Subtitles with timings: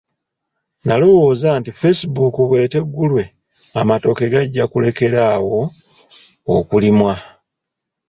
[0.85, 3.23] Nalowooza nti facebook bweteggulwe
[3.79, 5.61] amatooke gajja kulekera awo
[6.55, 7.13] okulimwa.